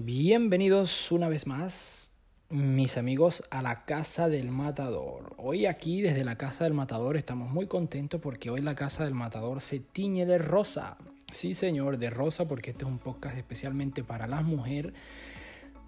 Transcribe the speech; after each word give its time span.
Bienvenidos 0.00 1.10
una 1.10 1.28
vez 1.28 1.48
más, 1.48 2.12
mis 2.50 2.96
amigos, 2.96 3.42
a 3.50 3.62
la 3.62 3.84
Casa 3.84 4.28
del 4.28 4.48
Matador. 4.48 5.34
Hoy 5.38 5.66
aquí 5.66 6.02
desde 6.02 6.22
la 6.22 6.38
Casa 6.38 6.62
del 6.62 6.72
Matador 6.72 7.16
estamos 7.16 7.50
muy 7.50 7.66
contentos 7.66 8.20
porque 8.20 8.48
hoy 8.48 8.60
la 8.60 8.76
Casa 8.76 9.02
del 9.02 9.14
Matador 9.14 9.60
se 9.60 9.80
tiñe 9.80 10.24
de 10.24 10.38
rosa. 10.38 10.98
Sí, 11.32 11.52
señor, 11.52 11.98
de 11.98 12.10
rosa 12.10 12.46
porque 12.46 12.70
este 12.70 12.84
es 12.84 12.88
un 12.88 13.00
podcast 13.00 13.36
especialmente 13.36 14.04
para 14.04 14.28
las 14.28 14.44
mujeres, 14.44 14.92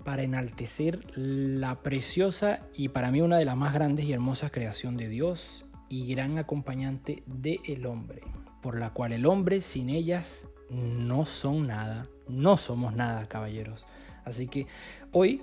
para 0.03 0.25
enaltecer 0.25 0.99
la 1.15 1.77
preciosa 1.77 2.67
y 2.75 2.89
para 2.89 3.13
mí 3.13 3.21
una 3.21 3.39
de 3.39 3.45
las 3.45 3.57
más 3.57 3.73
grandes 3.73 4.07
y 4.07 4.13
hermosas 4.13 4.51
creación 4.51 4.97
de 4.97 5.09
Dios 5.09 5.67
y 5.89 6.13
gran 6.13 6.37
acompañante 6.37 7.23
del 7.27 7.61
el 7.65 7.87
hombre, 7.87 8.23
por 8.61 8.77
la 8.77 8.91
cual 8.91 9.13
el 9.13 9.25
hombre 9.25 9.61
sin 9.61 9.89
ellas 9.89 10.49
no 10.69 11.27
son 11.27 11.67
nada, 11.67 12.09
no 12.29 12.57
somos 12.57 12.95
nada, 12.95 13.29
caballeros. 13.29 13.87
Así 14.31 14.47
que 14.47 14.67
hoy 15.13 15.43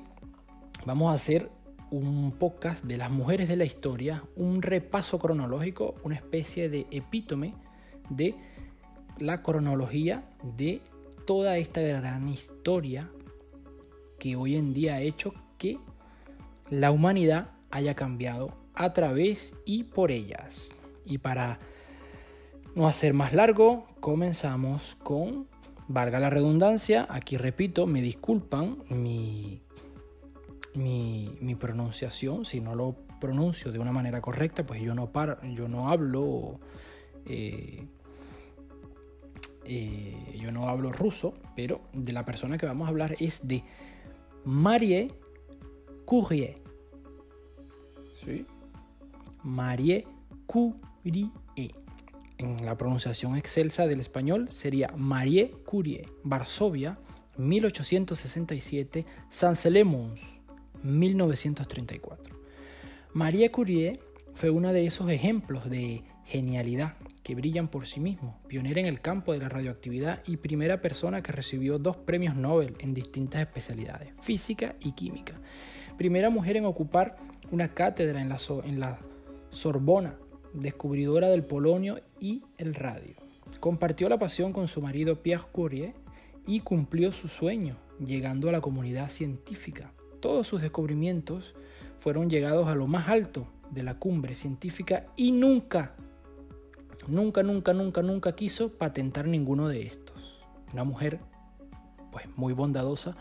vamos 0.85 1.11
a 1.11 1.15
hacer 1.15 1.51
un 1.91 2.31
podcast 2.31 2.83
de 2.83 2.97
las 2.97 3.11
mujeres 3.11 3.47
de 3.47 3.57
la 3.57 3.65
historia, 3.65 4.23
un 4.35 4.61
repaso 4.61 5.19
cronológico, 5.19 5.95
una 6.03 6.15
especie 6.15 6.69
de 6.69 6.87
epítome 6.91 7.53
de 8.09 8.35
la 9.19 9.43
cronología 9.43 10.23
de 10.57 10.81
toda 11.25 11.57
esta 11.57 11.81
gran 11.81 12.29
historia 12.29 13.09
que 14.19 14.35
hoy 14.35 14.55
en 14.55 14.73
día 14.73 14.95
ha 14.95 15.01
hecho 15.01 15.33
que 15.57 15.79
la 16.69 16.91
humanidad 16.91 17.51
haya 17.69 17.93
cambiado 17.93 18.53
a 18.73 18.93
través 18.93 19.53
y 19.65 19.83
por 19.83 20.11
ellas. 20.11 20.71
Y 21.05 21.17
para 21.17 21.59
no 22.73 22.87
hacer 22.87 23.13
más 23.13 23.33
largo, 23.33 23.87
comenzamos 23.99 24.95
con 25.03 25.47
Valga 25.89 26.19
la 26.19 26.29
redundancia, 26.29 27.07
aquí 27.09 27.37
repito, 27.37 27.87
me 27.87 28.01
disculpan 28.01 28.83
mi, 28.89 29.61
mi, 30.75 31.55
pronunciación, 31.55 32.43
si 32.43 32.59
no 32.59 32.75
lo 32.75 32.95
pronuncio 33.21 33.71
de 33.71 33.79
una 33.79 33.93
manera 33.93 34.19
correcta, 34.21 34.65
pues 34.65 34.81
yo 34.81 34.93
no, 34.93 35.11
yo 35.55 35.67
no 35.67 35.89
hablo... 35.89 36.59
Eh, 37.25 37.87
eh, 39.69 40.37
yo 40.41 40.49
no 40.51 40.69
hablo 40.69 40.93
ruso, 40.93 41.33
pero 41.55 41.81
de 41.91 42.13
la 42.13 42.23
persona 42.23 42.57
que 42.57 42.65
vamos 42.65 42.85
a 42.85 42.89
hablar 42.89 43.15
es 43.19 43.45
de 43.47 43.63
Marie 44.45 45.11
Curie. 46.05 46.61
¿Sí? 48.23 48.45
Marie 49.43 50.07
Curie 50.45 51.29
en 52.37 52.65
la 52.65 52.77
pronunciación 52.77 53.35
excelsa 53.35 53.87
del 53.87 53.99
español 53.99 54.49
sería 54.51 54.93
Marie 54.95 55.51
Curie, 55.65 56.09
Varsovia, 56.23 56.99
1867, 57.37 59.05
Saint-Célemons, 59.29 60.21
1934. 60.83 62.35
Marie 63.13 63.49
Curie 63.51 63.99
fue 64.33 64.49
uno 64.49 64.73
de 64.73 64.85
esos 64.85 65.09
ejemplos 65.09 65.69
de 65.69 66.03
genialidad 66.25 66.95
que 67.23 67.35
brillan 67.35 67.67
por 67.67 67.87
sí 67.87 67.99
mismos, 67.99 68.35
pionera 68.47 68.79
en 68.79 68.85
el 68.85 69.01
campo 69.01 69.33
de 69.33 69.39
la 69.39 69.49
radioactividad 69.49 70.21
y 70.27 70.37
primera 70.37 70.81
persona 70.81 71.21
que 71.21 71.31
recibió 71.31 71.79
dos 71.79 71.97
premios 71.97 72.35
Nobel 72.35 72.75
en 72.79 72.93
distintas 72.93 73.41
especialidades, 73.41 74.13
física 74.21 74.75
y 74.79 74.91
química. 74.91 75.33
Primera 75.97 76.29
mujer 76.29 76.57
en 76.57 76.65
ocupar 76.65 77.17
una 77.51 77.73
cátedra 77.73 78.21
en 78.21 78.29
la 78.79 78.99
Sorbona 79.49 80.17
descubridora 80.61 81.29
del 81.29 81.43
polonio 81.43 81.99
y 82.19 82.43
el 82.57 82.73
radio. 82.73 83.15
Compartió 83.59 84.09
la 84.09 84.19
pasión 84.19 84.53
con 84.53 84.67
su 84.67 84.81
marido 84.81 85.21
Pierre 85.21 85.45
Curie 85.51 85.93
y 86.45 86.61
cumplió 86.61 87.11
su 87.11 87.27
sueño, 87.27 87.77
llegando 88.03 88.49
a 88.49 88.51
la 88.51 88.61
comunidad 88.61 89.09
científica. 89.09 89.91
Todos 90.19 90.47
sus 90.47 90.61
descubrimientos 90.61 91.55
fueron 91.99 92.29
llegados 92.29 92.67
a 92.67 92.75
lo 92.75 92.87
más 92.87 93.07
alto 93.09 93.47
de 93.71 93.83
la 93.83 93.99
cumbre 93.99 94.35
científica 94.35 95.07
y 95.15 95.31
nunca, 95.31 95.95
nunca, 97.07 97.43
nunca, 97.43 97.73
nunca, 97.73 98.01
nunca 98.01 98.35
quiso 98.35 98.71
patentar 98.71 99.27
ninguno 99.27 99.67
de 99.67 99.83
estos. 99.83 100.45
Una 100.73 100.83
mujer 100.83 101.19
pues 102.11 102.25
muy 102.35 102.53
bondadosa 102.53 103.15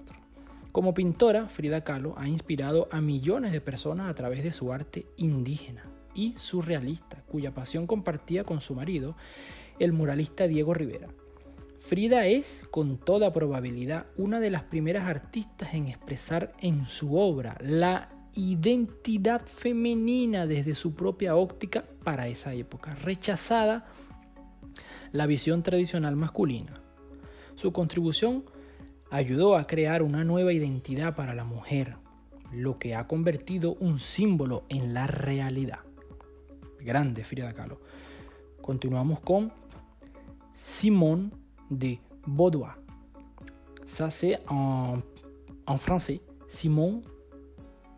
Como 0.72 0.94
pintora, 0.94 1.47
Frida 1.47 1.84
Kahlo 1.84 2.14
ha 2.18 2.28
inspirado 2.28 2.88
a 2.92 3.02
millones 3.02 3.52
de 3.52 3.62
personas 3.62 4.09
a 4.09 4.16
través 4.16 4.44
de 4.44 4.53
su 4.53 4.72
arte 4.72 5.06
indígena 5.18 5.86
y 6.13 6.36
surrealista, 6.38 7.24
cuya 7.28 7.53
pasión 7.53 7.88
compartía 7.88 8.44
con 8.44 8.62
su 8.62 8.75
marido, 8.75 9.16
el 9.80 9.94
muralista 9.94 10.48
Diego 10.48 10.74
Rivera. 10.74 11.09
Frida 11.80 12.28
es, 12.28 12.63
con 12.69 12.98
toda 12.98 13.34
probabilidad, 13.34 14.06
una 14.16 14.40
de 14.40 14.52
las 14.52 14.63
primeras 14.63 15.08
artistas 15.08 15.74
en 15.74 15.88
expresar 15.88 16.53
en 16.62 16.86
su 16.86 17.18
obra 17.18 17.58
la 17.59 18.20
identidad 18.36 19.46
femenina 19.46 20.46
desde 20.46 20.75
su 20.75 20.94
propia 20.94 21.36
óptica 21.36 21.84
para 22.03 22.28
esa 22.28 22.53
época, 22.53 22.96
rechazada 22.96 23.86
la 25.12 25.25
visión 25.25 25.64
tradicional 25.64 26.16
masculina. 26.16 26.74
Su 27.56 27.74
contribución 27.74 28.46
ayudó 29.09 29.58
a 29.58 29.68
crear 29.68 30.02
una 30.02 30.24
nueva 30.24 30.53
identidad 30.53 31.16
para 31.16 31.34
la 31.34 31.44
mujer, 31.44 31.97
lo 32.52 32.80
que 32.80 32.96
ha 32.96 33.08
convertido 33.08 33.75
un 33.80 34.00
símbolo 34.00 34.63
en 34.69 34.94
la 34.94 35.08
realidad. 35.08 35.80
Grande 36.80 37.24
Frida 37.24 37.53
Kahlo. 37.53 37.80
Continuamos 38.62 39.19
con 39.19 39.52
Simone 40.53 41.31
de 41.69 42.00
Beauvoir. 42.25 42.75
Ça 43.86 44.09
c'est 44.09 44.40
en, 44.48 45.03
en 45.68 45.78
français. 45.78 46.22
Simone 46.48 47.02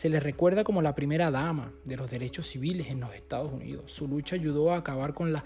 Se 0.02 0.08
le 0.08 0.18
recuerda 0.18 0.64
como 0.64 0.82
la 0.82 0.96
primera 0.96 1.30
dama 1.30 1.72
de 1.84 1.96
los 1.96 2.10
derechos 2.10 2.48
civiles 2.48 2.88
en 2.88 2.98
los 2.98 3.14
Estados 3.14 3.52
Unidos. 3.52 3.84
Su 3.86 4.08
lucha 4.08 4.34
ayudó 4.34 4.72
a 4.72 4.78
acabar 4.78 5.14
con 5.14 5.32
la 5.32 5.44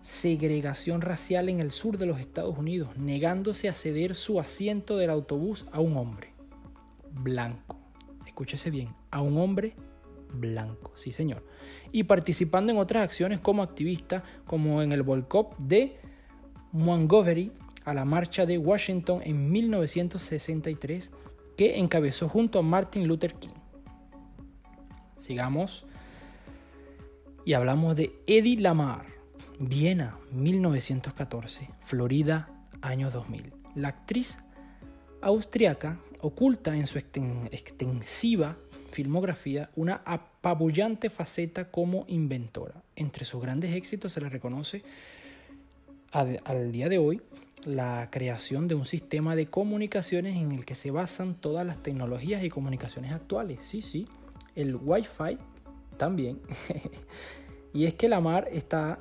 segregación 0.00 1.00
racial 1.00 1.48
en 1.48 1.60
el 1.60 1.70
sur 1.70 1.96
de 1.96 2.06
los 2.06 2.18
Estados 2.18 2.58
Unidos, 2.58 2.88
negándose 2.96 3.68
a 3.68 3.72
ceder 3.72 4.16
su 4.16 4.40
asiento 4.40 4.96
del 4.96 5.10
autobús 5.10 5.66
a 5.70 5.78
un 5.78 5.96
hombre 5.96 6.34
blanco. 7.12 7.78
Escúchese 8.26 8.68
bien, 8.68 8.96
a 9.12 9.22
un 9.22 9.38
hombre 9.38 9.76
blanco, 10.32 10.90
sí 10.96 11.12
señor. 11.12 11.46
Y 11.92 12.02
participando 12.02 12.72
en 12.72 12.78
otras 12.78 13.04
acciones 13.04 13.38
como 13.38 13.62
activista, 13.62 14.24
como 14.44 14.82
en 14.82 14.90
el 14.90 15.04
Volcop 15.04 15.56
de 15.56 16.00
Montgomery 16.72 17.52
a 17.84 17.94
la 17.94 18.04
marcha 18.04 18.44
de 18.44 18.58
Washington 18.58 19.20
en 19.22 19.52
1963 19.52 21.12
que 21.60 21.78
encabezó 21.78 22.26
junto 22.26 22.58
a 22.58 22.62
Martin 22.62 23.06
Luther 23.06 23.34
King. 23.34 23.50
Sigamos 25.18 25.84
y 27.44 27.52
hablamos 27.52 27.96
de 27.96 28.18
Eddie 28.26 28.58
Lamar, 28.58 29.04
Viena, 29.58 30.16
1914, 30.32 31.68
Florida, 31.82 32.48
año 32.80 33.10
2000. 33.10 33.52
La 33.74 33.88
actriz 33.88 34.38
austriaca 35.20 35.98
oculta 36.22 36.74
en 36.74 36.86
su 36.86 36.96
extensiva 36.96 38.56
filmografía 38.90 39.68
una 39.76 40.00
apabullante 40.06 41.10
faceta 41.10 41.70
como 41.70 42.06
inventora. 42.08 42.82
Entre 42.96 43.26
sus 43.26 43.42
grandes 43.42 43.74
éxitos 43.74 44.14
se 44.14 44.22
le 44.22 44.30
reconoce 44.30 44.82
al 46.12 46.72
día 46.72 46.88
de 46.88 46.98
hoy 46.98 47.20
la 47.64 48.08
creación 48.10 48.68
de 48.68 48.74
un 48.74 48.86
sistema 48.86 49.36
de 49.36 49.46
comunicaciones 49.46 50.36
en 50.36 50.52
el 50.52 50.64
que 50.64 50.74
se 50.74 50.90
basan 50.90 51.34
todas 51.34 51.66
las 51.66 51.82
tecnologías 51.82 52.42
y 52.42 52.48
comunicaciones 52.48 53.12
actuales. 53.12 53.60
Sí, 53.62 53.82
sí, 53.82 54.06
el 54.54 54.76
Wi-Fi 54.76 55.38
también. 55.96 56.40
y 57.72 57.84
es 57.84 57.94
que 57.94 58.08
la 58.08 58.20
mar 58.20 58.48
está 58.50 58.98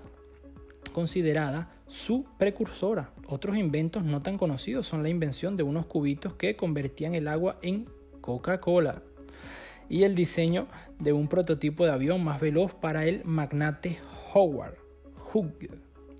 considerada 0.94 1.72
su 1.88 2.26
precursora. 2.38 3.12
Otros 3.28 3.58
inventos 3.58 4.04
no 4.04 4.22
tan 4.22 4.38
conocidos 4.38 4.88
son 4.88 5.04
la 5.04 5.10
invención 5.10 5.56
de 5.56 5.64
unos 5.64 5.86
cubitos 5.86 6.34
que 6.34 6.56
convertían 6.56 7.16
el 7.16 7.28
agua 7.28 7.58
en 7.62 7.88
Coca-Cola 8.22 9.02
y 9.88 10.04
el 10.04 10.14
diseño 10.16 10.68
de 11.00 11.14
un 11.14 11.28
prototipo 11.28 11.86
de 11.86 11.92
avión 11.92 12.24
más 12.24 12.40
veloz 12.40 12.74
para 12.74 13.06
el 13.06 13.24
magnate 13.24 14.00
Howard 14.34 14.76
Hughes, 15.34 15.72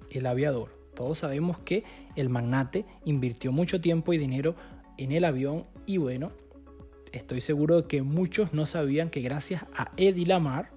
el 0.10 0.26
aviador. 0.26 0.79
Todos 1.00 1.20
sabemos 1.20 1.58
que 1.60 1.86
el 2.18 2.28
magnate 2.28 2.86
invirtió 3.06 3.54
mucho 3.54 3.80
tiempo 3.80 4.12
y 4.12 4.18
dinero 4.18 4.56
en 4.98 5.14
el 5.14 5.24
avión 5.24 5.64
y 5.86 5.96
bueno, 5.96 6.34
estoy 7.14 7.40
seguro 7.40 7.78
de 7.78 7.88
que 7.88 8.02
muchos 8.02 8.52
no 8.54 8.66
sabían 8.66 9.10
que 9.10 9.22
gracias 9.22 9.64
a 9.74 9.94
Eddie 9.96 10.26
Lamar 10.26 10.72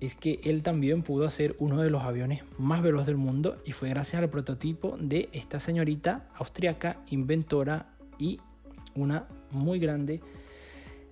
es 0.00 0.14
que 0.14 0.40
él 0.44 0.62
también 0.62 1.02
pudo 1.02 1.26
hacer 1.26 1.56
uno 1.58 1.82
de 1.82 1.90
los 1.90 2.04
aviones 2.04 2.42
más 2.56 2.80
veloces 2.80 3.06
del 3.06 3.18
mundo 3.18 3.58
y 3.66 3.72
fue 3.72 3.90
gracias 3.90 4.22
al 4.22 4.30
prototipo 4.30 4.96
de 4.98 5.28
esta 5.34 5.60
señorita 5.60 6.30
austriaca, 6.36 7.02
inventora 7.10 7.90
y 8.18 8.40
una 8.94 9.28
muy 9.50 9.78
grande 9.78 10.22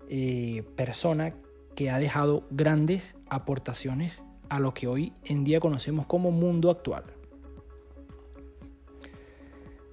eh, 0.08 0.64
persona 0.74 1.34
que 1.76 1.90
ha 1.90 1.98
dejado 1.98 2.46
grandes 2.50 3.14
aportaciones 3.28 4.22
a 4.52 4.60
lo 4.60 4.74
que 4.74 4.86
hoy 4.86 5.14
en 5.24 5.44
día 5.44 5.60
conocemos 5.60 6.04
como 6.04 6.30
mundo 6.30 6.70
actual. 6.70 7.04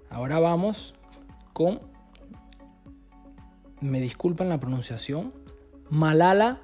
Ahora 0.10 0.38
vamos 0.40 0.94
con, 1.54 1.80
me 3.80 4.02
disculpan 4.02 4.50
la 4.50 4.60
pronunciación, 4.60 5.34
Malala 5.90 6.60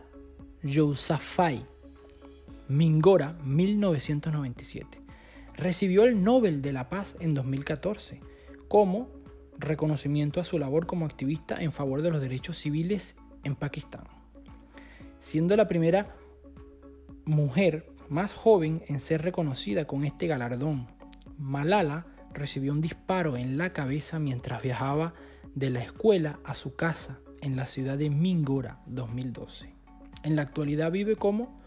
Yousafzai, 0.61 1.65
Mingora, 2.67 3.37
1997. 3.45 5.01
Recibió 5.53 6.03
el 6.03 6.21
Nobel 6.21 6.61
de 6.61 6.73
la 6.73 6.89
Paz 6.89 7.15
en 7.21 7.33
2014 7.33 8.19
como 8.67 9.07
reconocimiento 9.57 10.41
a 10.41 10.43
su 10.43 10.59
labor 10.59 10.85
como 10.85 11.05
activista 11.05 11.63
en 11.63 11.71
favor 11.71 12.01
de 12.01 12.11
los 12.11 12.19
derechos 12.19 12.57
civiles 12.57 13.15
en 13.45 13.55
Pakistán, 13.55 14.03
siendo 15.21 15.55
la 15.55 15.69
primera 15.69 16.17
mujer 17.25 17.85
más 18.09 18.33
joven 18.33 18.83
en 18.87 18.99
ser 18.99 19.21
reconocida 19.21 19.85
con 19.85 20.05
este 20.05 20.27
galardón. 20.27 20.87
Malala 21.37 22.05
recibió 22.33 22.71
un 22.71 22.81
disparo 22.81 23.37
en 23.37 23.57
la 23.57 23.73
cabeza 23.73 24.19
mientras 24.19 24.61
viajaba 24.61 25.13
de 25.55 25.69
la 25.69 25.81
escuela 25.81 26.39
a 26.43 26.55
su 26.55 26.75
casa 26.75 27.19
en 27.41 27.55
la 27.55 27.67
ciudad 27.67 27.97
de 27.97 28.09
Mingora 28.09 28.79
2012. 28.87 29.73
En 30.23 30.35
la 30.35 30.43
actualidad 30.43 30.91
vive 30.91 31.15
como 31.15 31.61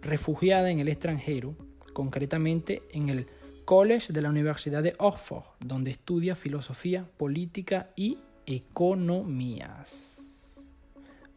refugiada 0.00 0.70
en 0.70 0.80
el 0.80 0.88
extranjero, 0.88 1.56
concretamente 1.92 2.82
en 2.92 3.08
el 3.08 3.26
College 3.64 4.12
de 4.12 4.22
la 4.22 4.30
Universidad 4.30 4.82
de 4.82 4.94
Oxford, 4.98 5.44
donde 5.60 5.90
estudia 5.90 6.36
filosofía, 6.36 7.08
política 7.16 7.90
y 7.96 8.18
economías. 8.46 10.18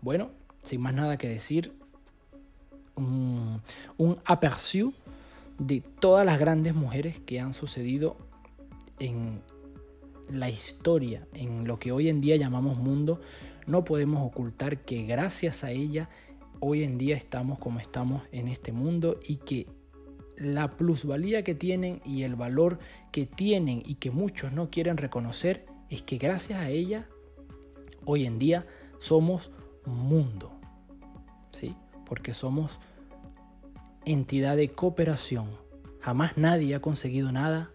Bueno, 0.02 0.32
sin 0.64 0.82
más 0.82 0.94
nada 0.94 1.18
que 1.18 1.28
decir, 1.28 1.74
un, 3.00 3.62
un 3.98 4.20
de 5.58 5.82
todas 5.82 6.26
las 6.26 6.40
grandes 6.40 6.74
mujeres 6.74 7.20
que 7.20 7.40
han 7.40 7.54
sucedido 7.54 8.18
en 9.00 9.42
la 10.32 10.50
historia, 10.50 11.28
en 11.34 11.68
lo 11.68 11.80
que 11.80 11.92
hoy 11.92 12.10
en 12.10 12.22
día 12.22 12.36
llamamos 12.36 12.78
mundo, 12.78 13.20
no 13.68 13.84
podemos 13.84 14.24
ocultar 14.24 14.80
que 14.80 15.04
gracias 15.04 15.64
a 15.64 15.72
ella 15.72 16.10
hoy 16.60 16.84
en 16.84 16.98
día 16.98 17.16
estamos 17.16 17.60
como 17.60 17.80
estamos 17.80 18.24
en 18.32 18.48
este 18.48 18.72
mundo 18.72 19.20
y 19.26 19.38
que 19.38 19.68
la 20.38 20.78
plusvalía 20.78 21.44
que 21.44 21.56
tienen 21.56 22.02
y 22.06 22.24
el 22.24 22.36
valor 22.36 22.80
que 23.12 23.26
tienen 23.26 23.82
y 23.86 23.96
que 23.96 24.12
muchos 24.12 24.54
no 24.54 24.70
quieren 24.70 24.98
reconocer 24.98 25.66
es 25.90 26.02
que 26.02 26.18
gracias 26.18 26.60
a 26.60 26.70
ella 26.70 27.08
hoy 28.06 28.26
en 28.26 28.40
día 28.40 28.66
somos 29.00 29.52
mundo. 29.86 30.52
¿Sí? 31.52 31.76
Porque 32.06 32.34
somos 32.34 32.80
entidad 34.06 34.56
de 34.58 34.70
cooperación. 34.70 35.50
Jamás 36.02 36.38
nadie 36.38 36.76
ha 36.76 36.82
conseguido 36.82 37.32
nada 37.32 37.72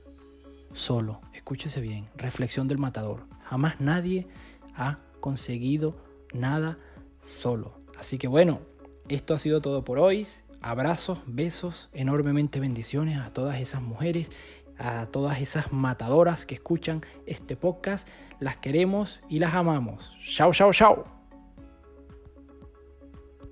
solo. 0.73 1.21
Escúchese 1.33 1.81
bien, 1.81 2.09
reflexión 2.17 2.69
del 2.69 2.79
matador. 2.79 3.27
Jamás 3.45 3.81
nadie 3.81 4.27
ha 4.75 4.99
conseguido 5.21 5.97
nada 6.33 6.79
solo. 7.21 7.79
Así 7.99 8.19
que 8.19 8.29
bueno, 8.29 8.61
esto 9.09 9.35
ha 9.35 9.39
sido 9.39 9.61
todo 9.61 9.85
por 9.85 9.99
hoy. 9.99 10.27
Abrazos, 10.61 11.21
besos, 11.27 11.89
enormemente 11.93 12.59
bendiciones 12.59 13.19
a 13.19 13.33
todas 13.33 13.61
esas 13.61 13.83
mujeres, 13.83 14.31
a 14.79 15.07
todas 15.07 15.41
esas 15.41 15.73
matadoras 15.73 16.47
que 16.47 16.55
escuchan 16.55 17.03
este 17.27 17.57
podcast. 17.57 18.09
Las 18.41 18.57
queremos 18.57 19.21
y 19.29 19.39
las 19.39 19.55
amamos. 19.55 20.11
Chao, 20.21 20.53
chao, 20.53 20.73
chao. 20.73 21.24